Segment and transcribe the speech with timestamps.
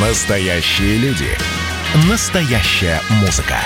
[0.00, 1.26] Настоящие люди.
[2.08, 3.56] Настоящая музыка.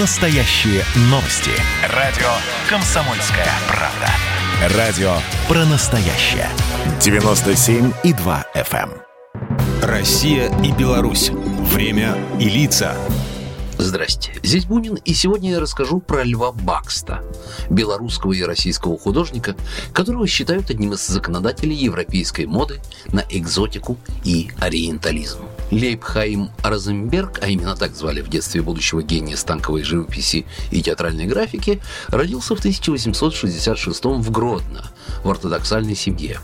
[0.00, 1.52] Настоящие новости.
[1.94, 2.26] Радио
[2.68, 4.76] «Комсомольская правда».
[4.76, 5.12] Радио
[5.46, 6.48] про настоящее.
[6.98, 8.90] 97,2 FM.
[8.90, 9.88] эм.
[9.88, 11.30] Россия и Беларусь.
[11.30, 12.96] Время и лица.
[13.78, 17.22] Здрасте, здесь Бунин, и сегодня я расскажу про Льва Бакста,
[17.70, 19.54] белорусского и российского художника,
[19.92, 22.80] которого считают одним из законодателей европейской моды
[23.12, 25.47] на экзотику и ориентализм.
[25.70, 31.80] Лейбхайм Розенберг, а именно так звали в детстве будущего гения станковой живописи и театральной графики,
[32.08, 34.84] родился в 1866 в Гродно,
[35.22, 36.40] в ортодоксальной семье.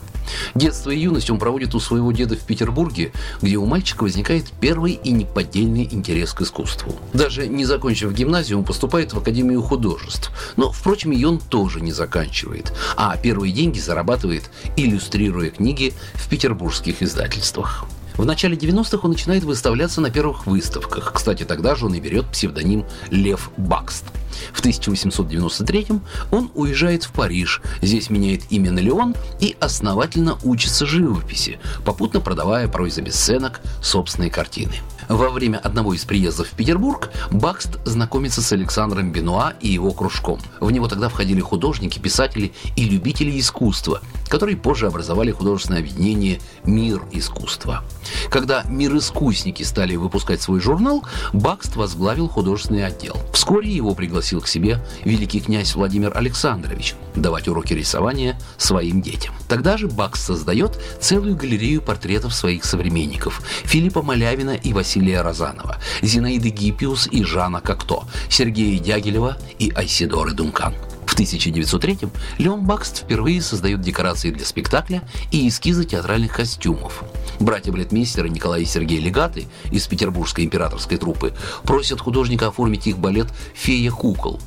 [0.55, 4.92] Детство и юность он проводит у своего деда в Петербурге, где у мальчика возникает первый
[4.92, 6.98] и неподдельный интерес к искусству.
[7.12, 10.30] Даже не закончив гимназию, он поступает в Академию художеств.
[10.56, 17.02] Но, впрочем, ее он тоже не заканчивает, а первые деньги зарабатывает, иллюстрируя книги в петербургских
[17.02, 17.87] издательствах.
[18.16, 21.12] В начале 90-х он начинает выставляться на первых выставках.
[21.12, 24.04] Кстати, тогда же он и берет псевдоним Лев Бакст.
[24.52, 25.87] В 1893
[26.30, 32.68] он уезжает в Париж, здесь меняет имя на Леон и основательно учится живописи, попутно продавая
[32.68, 34.74] порой за бесценок собственные картины.
[35.09, 40.41] Во время одного из приездов в Петербург Бакст знакомится с Александром Бенуа и его кружком.
[40.60, 47.02] В него тогда входили художники, писатели и любители искусства, которые позже образовали художественное объединение «Мир
[47.13, 47.85] искусства».
[48.30, 53.16] Когда «Мир-искусники» стали выпускать свой журнал, Бакст возглавил художественный отдел.
[53.32, 59.34] Вскоре его пригласил к себе великий князь Владимир Александрович давать уроки рисования своим детям.
[59.48, 66.48] Тогда же Бакст создает целую галерею портретов своих современников Филиппа Малявина и Василия Розанова, Зинаиды
[66.48, 70.72] Гиппиус и Жана Кокто, Сергея Дягилева и Айсидоры Дункан.
[71.04, 77.04] В 1903-м Леон Бакст впервые создает декорации для спектакля и эскизы театральных костюмов.
[77.41, 81.34] Братья-балетмейстеры Николай и Сергей Легаты из петербургской императорской труппы
[81.65, 84.41] просят художника оформить их балет «Фея кукол».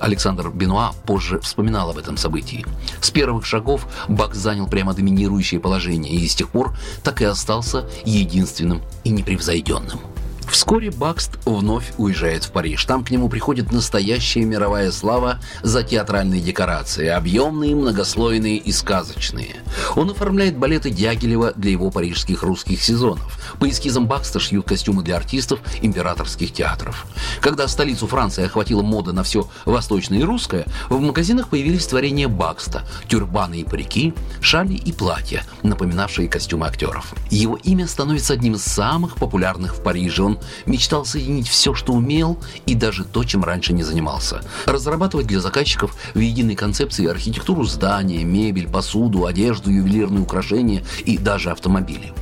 [0.00, 2.64] Александр Бенуа позже вспоминал об этом событии.
[3.00, 7.88] С первых шагов Бакс занял прямо доминирующее положение и с тех пор так и остался
[8.04, 10.15] единственным и непревзойденным.
[10.50, 12.84] Вскоре Бакст вновь уезжает в Париж.
[12.84, 19.56] Там к нему приходит настоящая мировая слава за театральные декорации, объемные, многослойные и сказочные.
[19.96, 23.38] Он оформляет балеты Дягилева для его парижских русских сезонов.
[23.58, 27.06] По эскизам Бакста шьют костюмы для артистов императорских театров.
[27.40, 32.82] Когда столицу Франции охватила мода на все восточное и русское, в магазинах появились творения Бакста,
[33.08, 37.14] тюрбаны и парики, шали и платья, напоминавшие костюмы актеров.
[37.30, 40.22] Его имя становится одним из самых популярных в Париже.
[40.22, 40.35] Он
[40.66, 44.42] мечтал соединить все, что умел, и даже то, чем раньше не занимался.
[44.66, 51.50] Разрабатывать для заказчиков в единой концепции архитектуру здания, мебель, посуду, одежду, ювелирные украшения и даже
[51.50, 52.12] автомобили.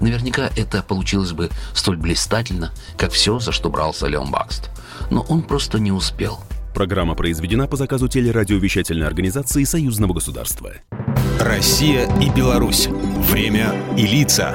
[0.00, 4.70] Наверняка это получилось бы столь блистательно, как все, за что брался Леон Бакст.
[5.10, 6.40] Но он просто не успел.
[6.74, 10.72] Программа произведена по заказу телерадиовещательной организации Союзного государства.
[11.40, 12.88] Россия и Беларусь.
[13.30, 14.54] Время и лица.